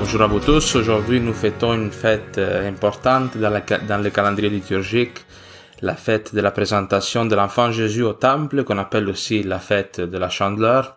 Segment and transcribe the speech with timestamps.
[0.00, 0.76] Bonjour à vous tous.
[0.76, 3.50] Aujourd'hui, nous fêtons une fête euh, importante dans,
[4.02, 5.26] le calendrier liturgique,
[5.82, 10.00] la fête de la présentation de l'enfant Jésus au temple, qu'on appelle aussi la fête
[10.00, 10.96] de la chandeleur.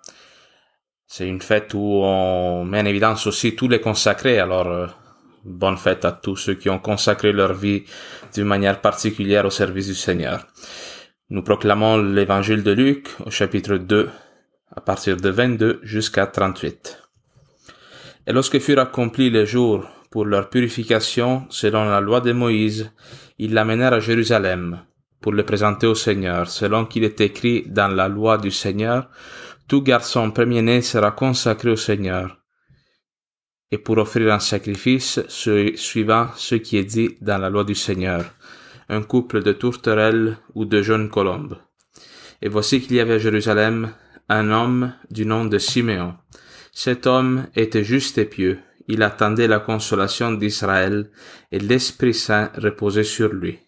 [1.05, 4.39] C'est une fête où on met en évidence aussi tous les consacrés.
[4.39, 4.87] Alors, euh,
[5.43, 7.83] bonne fête à tous ceux qui ont consacré leur vie
[8.33, 10.47] d'une manière particulière au service du Seigneur.
[11.29, 14.09] Nous proclamons l'évangile de Luc au chapitre 2,
[14.73, 17.02] à partir de 22 jusqu'à 38.
[18.25, 22.91] Et lorsque furent accomplis les jours pour leur purification selon la loi de Moïse,
[23.37, 24.81] ils l'amenèrent à Jérusalem
[25.23, 29.09] pour le présenter au Seigneur, selon qu'il est écrit dans la loi du Seigneur,
[29.67, 32.37] tout garçon premier-né sera consacré au Seigneur,
[33.71, 38.25] et pour offrir un sacrifice suivant ce qui est dit dans la loi du Seigneur,
[38.89, 41.57] un couple de tourterelles ou de jeunes colombes.
[42.41, 43.93] Et voici qu'il y avait à Jérusalem
[44.27, 46.15] un homme du nom de Siméon,
[46.75, 51.11] cet homme était juste et pieux, il attendait la consolation d'Israël,
[51.51, 53.59] et l'Esprit Saint reposait sur lui.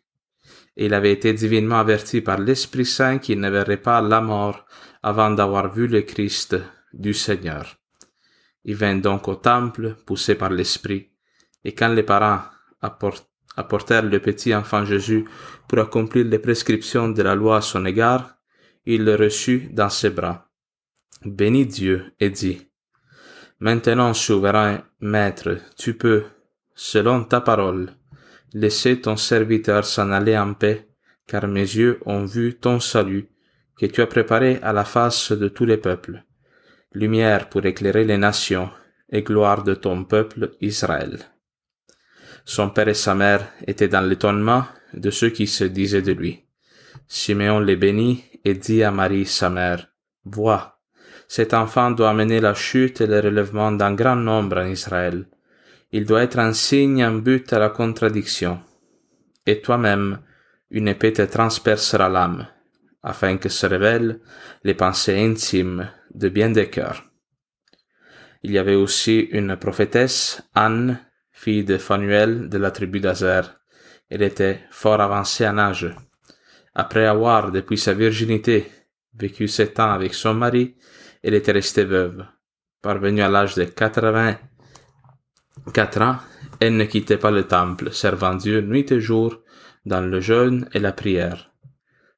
[0.75, 4.65] il avait été divinement averti par l'Esprit Saint qu'il ne verrait pas la mort
[5.03, 6.57] avant d'avoir vu le Christ
[6.93, 7.77] du Seigneur.
[8.65, 11.11] Il vint donc au temple, poussé par l'Esprit,
[11.63, 12.41] et quand les parents
[13.55, 15.25] apportèrent le petit enfant Jésus
[15.67, 18.35] pour accomplir les prescriptions de la loi à son égard,
[18.85, 20.49] il le reçut dans ses bras,
[21.23, 22.67] bénit Dieu et dit,
[23.59, 26.23] Maintenant, souverain maître, tu peux,
[26.73, 27.93] selon ta parole,
[28.53, 30.89] laisser ton serviteur s'en aller en paix,
[31.25, 33.29] car mes yeux ont vu ton salut,
[33.77, 36.23] que tu as préparé à la face de tous les peuples,
[36.93, 38.69] lumière pour éclairer les nations,
[39.09, 41.19] et gloire de ton peuple Israël.
[42.43, 46.45] Son père et sa mère étaient dans l'étonnement de ceux qui se disaient de lui.
[47.07, 49.87] Siméon les bénit et dit à Marie sa mère,
[50.25, 50.74] Vois,
[51.35, 55.25] cet enfant doit amener la chute et le relèvement d'un grand nombre en Israël.
[55.91, 58.61] Il doit être un signe, un but à la contradiction.
[59.45, 60.19] Et toi-même,
[60.71, 62.47] une épée te transpercera l'âme,
[63.03, 64.21] afin que se révèlent
[64.63, 67.03] les pensées intimes de bien des cœurs.
[68.41, 70.99] Il y avait aussi une prophétesse, Anne,
[71.33, 73.43] fille de Phanuel de la tribu d'Azer.
[74.09, 75.93] Elle était fort avancée en âge.
[76.73, 78.71] Après avoir, depuis sa virginité,
[79.13, 80.75] vécu sept ans avec son mari,
[81.25, 82.23] elle était restée veuve.
[82.83, 86.17] Parvenue à l'âge de 84 ans,
[86.59, 89.41] elle ne quittait pas le temple, servant Dieu nuit et jour
[89.87, 91.51] dans le jeûne et la prière.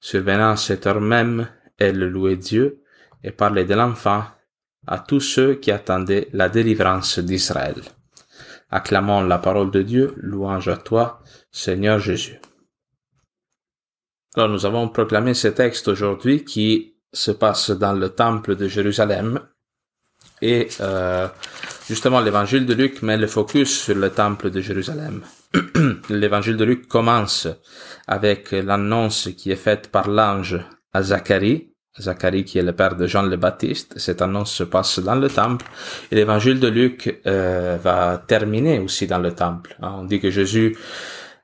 [0.02, 1.48] Survenant à cette heure même,
[1.78, 2.84] elle louait Dieu
[3.24, 4.26] et parlait de l'enfant
[4.86, 7.82] à tous ceux qui attendaient la délivrance d'Israël.
[8.70, 12.42] Acclamons la parole de Dieu, louange à toi, Seigneur Jésus.
[14.36, 19.40] Alors nous avons proclamé ce texte aujourd'hui qui se passe dans le temple de Jérusalem.
[20.42, 21.28] Et euh,
[21.88, 25.24] justement, l'évangile de Luc met le focus sur le temple de Jérusalem.
[26.10, 27.48] l'évangile de Luc commence
[28.08, 30.60] avec l'annonce qui est faite par l'ange
[30.94, 33.98] à Zacharie, Zacharie qui est le père de Jean le Baptiste.
[33.98, 35.66] Cette annonce se passe dans le temple.
[36.12, 39.76] Et l'évangile de Luc euh, va terminer aussi dans le temple.
[39.82, 40.78] Hein, on dit que Jésus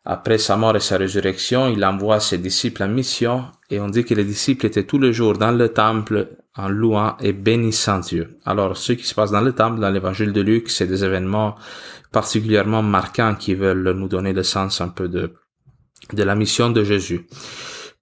[0.06, 4.04] après sa mort et sa résurrection, il envoie ses disciples en mission et on dit
[4.04, 8.38] que les disciples étaient tous les jours dans le temple en louant et bénissant Dieu.
[8.46, 11.56] Alors, ce qui se passe dans le temple, dans l'évangile de Luc, c'est des événements
[12.12, 15.34] particulièrement marquants qui veulent nous donner le sens un peu de,
[16.12, 17.26] de la mission de Jésus.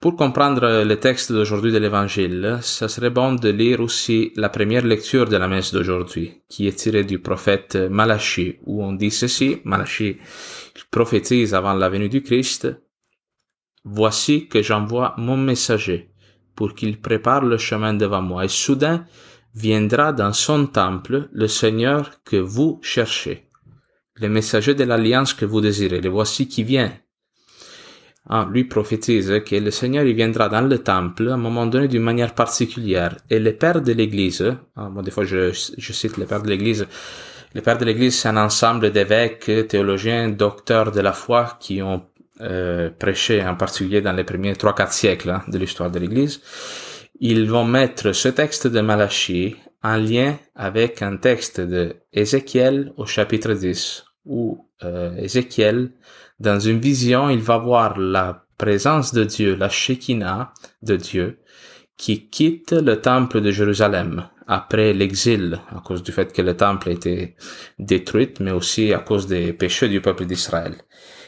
[0.02, 4.84] Pour comprendre le texte d'aujourd'hui de l'évangile, ça serait bon de lire aussi la première
[4.84, 9.58] lecture de la messe d'aujourd'hui, qui est tirée du prophète Malachi, où on dit ceci,
[9.62, 10.16] Malachi
[10.90, 12.66] prophétise avant la venue du Christ,
[13.84, 16.10] Voici que j'envoie mon messager
[16.56, 19.06] pour qu'il prépare le chemin devant moi, et soudain
[19.54, 23.50] viendra dans son temple le Seigneur que vous cherchez,
[24.16, 26.92] le messager de l'alliance que vous désirez, le voici qui vient,
[28.28, 32.02] ah, lui prophétise que le Seigneur viendra dans le temple à un moment donné d'une
[32.02, 33.16] manière particulière.
[33.28, 36.86] Et les pères de l'Église, moi des fois je, cite les pères de l'Église,
[37.54, 42.04] les pères de l'Église c'est un ensemble d'évêques, théologiens, docteurs de la foi qui ont
[42.40, 46.40] euh, prêché en particulier dans les premiers trois quatre siècles hein, de l'histoire de l'Église.
[47.18, 53.04] Ils vont mettre ce texte de Malachie en lien avec un texte de Ézéchiel au
[53.06, 55.90] chapitre 10, où euh, Ézéchiel
[56.42, 60.52] dans une vision, il va voir la présence de Dieu, la Shekinah
[60.82, 61.38] de Dieu,
[61.96, 66.88] qui quitte le temple de Jérusalem après l'exil, à cause du fait que le temple
[66.88, 67.36] a été
[67.78, 70.74] détruit, mais aussi à cause des péchés du peuple d'Israël.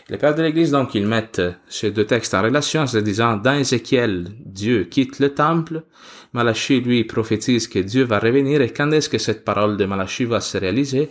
[0.09, 3.55] Les pères de l'Église, donc, ils mettent ces deux textes en relation se disant, dans
[3.55, 5.85] Ézéchiel, Dieu quitte le temple,
[6.33, 10.25] Malachi, lui, prophétise que Dieu va revenir, et quand est-ce que cette parole de Malachi
[10.25, 11.09] va se réaliser?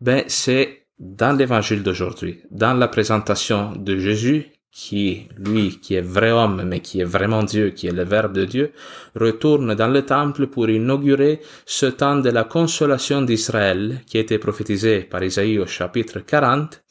[0.00, 4.46] Ben, c'est dans l'évangile d'aujourd'hui, dans la présentation de Jésus,
[4.76, 8.34] qui, lui, qui est vrai homme, mais qui est vraiment Dieu, qui est le Verbe
[8.34, 8.72] de Dieu,
[9.14, 14.38] retourne dans le temple pour inaugurer ce temps de la consolation d'Israël, qui a été
[14.38, 16.82] prophétisé par Isaïe au chapitre 40,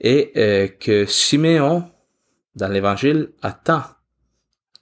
[0.00, 1.84] et euh, que Siméon,
[2.54, 3.82] dans l'évangile, attend.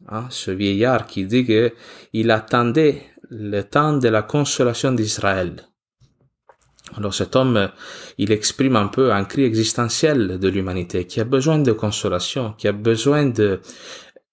[0.08, 1.72] Hein, ce vieillard qui dit que
[2.12, 5.66] il attendait le temps de la consolation d'Israël.
[6.94, 7.70] Alors cet homme,
[8.16, 12.68] il exprime un peu un cri existentiel de l'humanité qui a besoin de consolation, qui
[12.68, 13.60] a besoin de,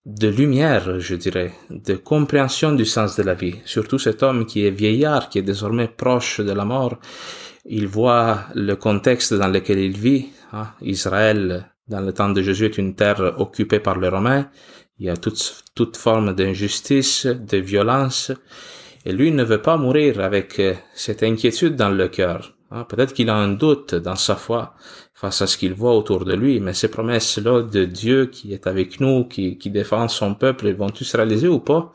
[0.06, 3.56] de lumière, je dirais, de compréhension du sens de la vie.
[3.66, 7.00] Surtout cet homme qui est vieillard, qui est désormais proche de la mort.
[7.66, 10.28] Il voit le contexte dans lequel il vit.
[10.52, 10.68] Hein.
[10.82, 14.50] Israël, dans le temps de Jésus, est une terre occupée par les Romains.
[15.00, 18.32] Il y a toute, toute forme d'injustice, de violence.
[19.06, 22.54] Et lui ne veut pas mourir avec euh, cette inquiétude dans le cœur.
[22.72, 22.86] Hein.
[22.86, 24.74] Peut-être qu'il a un doute dans sa foi
[25.14, 28.68] face à ce qu'il voit autour de lui, mais ces promesses-là de Dieu qui est
[28.68, 31.94] avec nous, qui, défend son peuple, vont-ils se réaliser ou pas?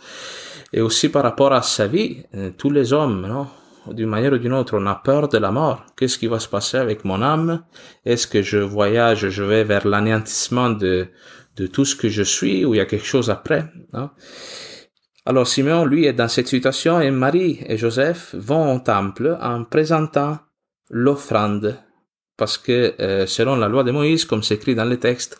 [0.72, 3.46] Et aussi par rapport à sa vie, euh, tous les hommes, non?
[3.92, 5.82] D'une manière ou d'une autre, on a peur de la mort.
[5.96, 7.62] Qu'est-ce qui va se passer avec mon âme?
[8.04, 11.08] Est-ce que je voyage, je vais vers l'anéantissement de,
[11.56, 13.64] de tout ce que je suis ou il y a quelque chose après
[15.28, 19.62] alors Simeon, lui, est dans cette situation et Marie et Joseph vont au temple en
[19.62, 20.38] présentant
[20.88, 21.76] l'offrande.
[22.38, 25.38] Parce que euh, selon la loi de Moïse, comme c'est écrit dans le texte,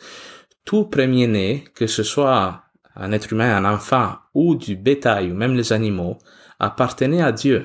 [0.67, 2.65] tout premier-né, que ce soit
[2.97, 6.19] un être humain, un enfant ou du bétail ou même les animaux,
[6.59, 7.65] appartenait à Dieu.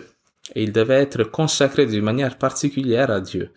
[0.56, 3.52] Et il devait être consacré d'une manière particulière à Dieu.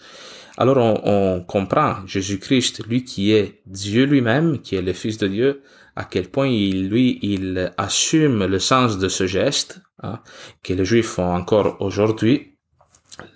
[0.56, 5.28] Alors on, on comprend Jésus-Christ, lui qui est Dieu lui-même, qui est le Fils de
[5.28, 5.62] Dieu,
[5.96, 10.20] à quel point il, lui, il assume le sens de ce geste, hein,
[10.62, 12.52] que les Juifs font encore aujourd'hui,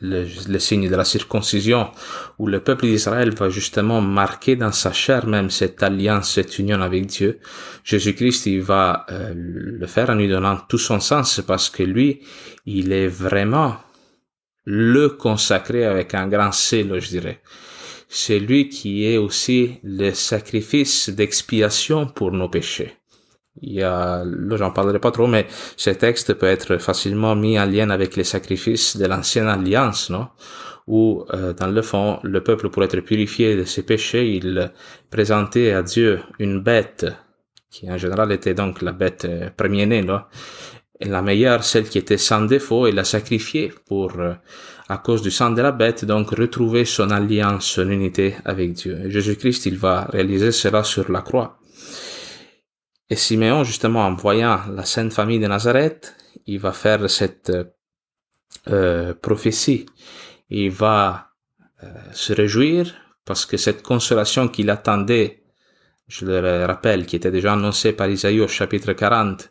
[0.02, 1.90] le, le, signe de la circoncision,
[2.38, 6.82] où le peuple d'Israël va justement marquer dans sa chair même cette alliance, cette union
[6.82, 7.40] avec Dieu.
[7.82, 12.20] Jésus-Christ, il va euh, le faire en lui donnant tout son sens, parce que lui,
[12.66, 13.76] il est vraiment
[14.66, 17.40] le consacré avec un grand C, je dirais
[18.12, 22.96] c'est lui qui est aussi le sacrifice d'expiation pour nos péchés.
[23.62, 25.46] Il y a, là j'en parlerai pas trop, mais
[25.76, 30.26] ce texte peut être facilement mis en lien avec les sacrifices de l'ancienne alliance, non?
[30.88, 34.72] Où, euh, dans le fond, le peuple, pour être purifié de ses péchés, il
[35.08, 37.06] présentait à Dieu une bête,
[37.70, 40.04] qui en général était donc la bête euh, premier-née.
[41.00, 44.34] La meilleure, celle qui était sans défaut, il la sacrifiée pour euh,
[44.88, 49.08] à cause du sang de la bête, donc retrouver son alliance, son unité avec Dieu.
[49.08, 51.58] Jésus-Christ, il va réaliser cela sur la croix.
[53.08, 56.14] Et Siméon, justement, en voyant la Sainte Famille de Nazareth,
[56.46, 57.50] il va faire cette
[58.68, 59.86] euh, prophétie.
[60.50, 61.30] Il va
[61.82, 62.94] euh, se réjouir
[63.24, 65.44] parce que cette consolation qu'il attendait,
[66.08, 69.50] je le rappelle, qui était déjà annoncée par Isaïe au chapitre 40,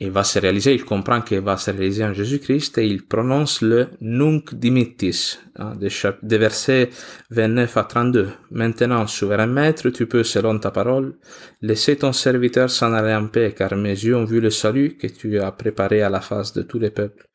[0.00, 3.62] il va se réaliser, il comprend qu'il va se réaliser en Jésus-Christ et il prononce
[3.62, 6.90] le Nunc dimittis, hein, des, versets
[7.30, 8.28] 29 à 32.
[8.50, 11.16] Maintenant, souverain maître, tu peux, selon ta parole,
[11.62, 15.06] laisser ton serviteur s'en aller en paix, car mes yeux ont vu le salut que
[15.06, 17.28] tu as préparé à la face de tous les peuples.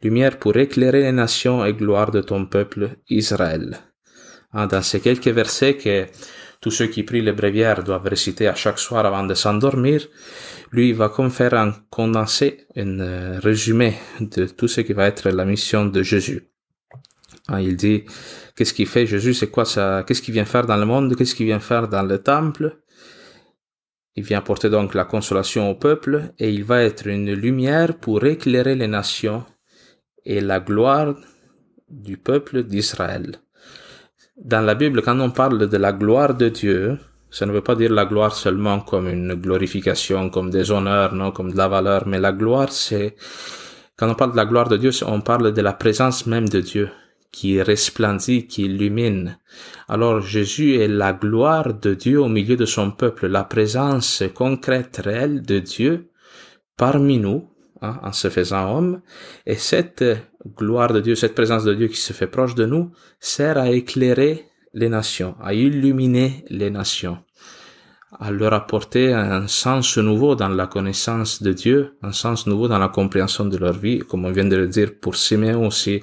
[0.00, 3.78] Lumière pour éclairer les nations et gloire de ton peuple Israël.
[4.52, 6.06] Hein, dans ces quelques versets que
[6.64, 10.08] tous ceux qui prient les bréviaires doivent réciter à chaque soir avant de s'endormir,
[10.72, 15.28] lui va comme faire un condensé, un euh, résumé de tout ce qui va être
[15.28, 16.48] la mission de Jésus.
[17.48, 18.04] Ah, il dit
[18.56, 21.34] qu'est-ce qu'il fait Jésus, c'est quoi ça, qu'est-ce qu'il vient faire dans le monde, qu'est-ce
[21.34, 22.78] qu'il vient faire dans le temple?
[24.16, 28.24] Il vient apporter donc la consolation au peuple et il va être une lumière pour
[28.24, 29.44] éclairer les nations
[30.24, 31.14] et la gloire
[31.90, 33.43] du peuple d'Israël.
[34.36, 36.98] Dans la Bible, quand on parle de la gloire de Dieu,
[37.30, 41.30] ça ne veut pas dire la gloire seulement comme une glorification, comme des honneurs, non,
[41.30, 43.14] comme de la valeur, mais la gloire, c'est,
[43.96, 46.60] quand on parle de la gloire de Dieu, on parle de la présence même de
[46.60, 46.90] Dieu,
[47.30, 49.38] qui resplendit, qui illumine.
[49.86, 55.00] Alors Jésus est la gloire de Dieu au milieu de son peuple, la présence concrète,
[55.04, 56.10] réelle de Dieu
[56.76, 57.48] parmi nous,
[57.84, 59.00] hein, en se faisant homme,
[59.46, 60.04] et cette
[60.58, 63.70] gloire de Dieu, cette présence de Dieu qui se fait proche de nous, sert à
[63.70, 67.18] éclairer les nations, à illuminer les nations,
[68.18, 72.78] à leur apporter un sens nouveau dans la connaissance de Dieu, un sens nouveau dans
[72.78, 76.02] la compréhension de leur vie, comme on vient de le dire pour Siméon aussi,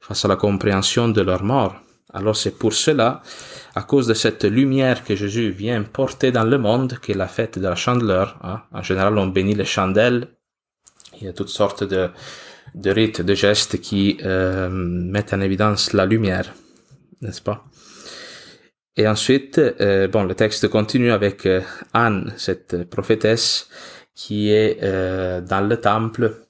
[0.00, 1.76] face à la compréhension de leur mort.
[2.12, 3.22] Alors c'est pour cela,
[3.74, 7.28] à cause de cette lumière que Jésus vient porter dans le monde, qui est la
[7.28, 8.38] fête de la chandeleur.
[8.42, 8.62] Hein.
[8.72, 10.28] En général, on bénit les chandelles.
[11.20, 12.10] Il y a toutes sortes de,
[12.74, 16.54] de rites, de gestes qui euh, mettent en évidence la lumière,
[17.20, 17.64] n'est-ce pas?
[18.96, 21.60] Et ensuite, euh, bon, le texte continue avec euh,
[21.92, 23.68] Anne, cette prophétesse,
[24.14, 26.48] qui est dans le temple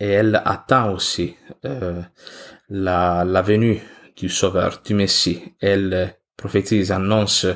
[0.00, 3.82] et elle attend aussi la, la venue
[4.16, 5.42] du Sauveur, du Messie.
[5.60, 7.46] Elle prophétise, annonce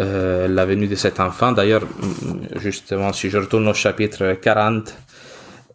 [0.00, 1.52] euh, la venue de cet enfant.
[1.52, 1.82] D'ailleurs,
[2.56, 4.94] justement, si je retourne au chapitre 40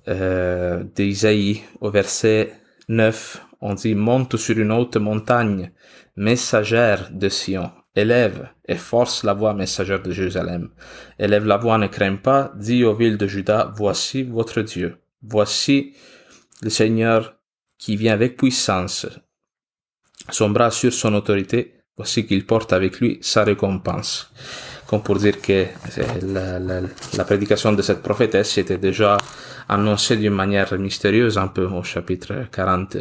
[0.07, 2.53] euh, d'Isaïe, au verset
[2.87, 5.71] 9, on dit monte sur une haute montagne,
[6.15, 10.69] messagère de Sion, élève et force la voix messagère de Jérusalem.
[11.19, 14.99] Élève la voix, ne crains pas, dis aux villes de Juda, voici votre Dieu.
[15.21, 15.93] Voici
[16.61, 17.35] le Seigneur
[17.77, 19.05] qui vient avec puissance.
[20.29, 24.31] Son bras sur son autorité, voici qu'il porte avec lui sa récompense.
[24.87, 25.65] Comme pour dire que
[26.21, 29.17] la, la, prédication de cette prophétesse était déjà
[29.69, 32.97] annoncée d'une manière mystérieuse un peu au chapitre 40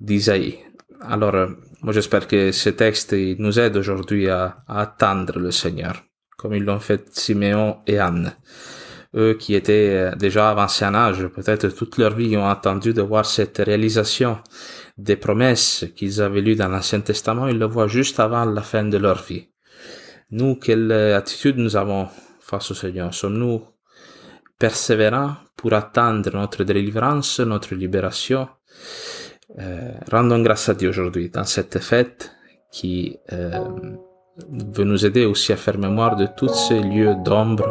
[0.00, 0.58] d'Isaïe.
[1.00, 1.48] Alors,
[1.82, 6.04] moi j'espère que ce texte nous aide aujourd'hui à, à attendre le Seigneur,
[6.36, 8.32] comme ils l'ont fait Siméon et Anne
[9.14, 13.02] eux qui étaient euh, déjà avancés en âge, peut-être toute leur vie ont attendu de
[13.02, 14.38] voir cette réalisation
[14.98, 18.84] des promesses qu'ils avaient lues dans l'Ancien Testament, ils le voient juste avant la fin
[18.84, 19.48] de leur vie.
[20.30, 22.08] Nous, quelle attitude nous avons
[22.40, 23.14] face au Seigneur?
[23.14, 23.62] Sommes-nous
[24.58, 28.48] persévérants pour attendre notre délivrance, notre libération?
[29.58, 32.32] Euh, Rendons grâce à Dieu aujourd'hui dans cette fête
[32.70, 33.64] qui euh,
[34.74, 37.68] veut nous aider aussi à faire mémoire de tous ces lieux d'ombre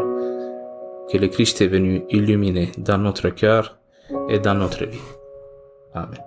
[1.12, 3.78] que le Christ est venu illuminer dans notre cœur
[4.30, 4.98] et dans notre vie.
[5.94, 6.27] Amen.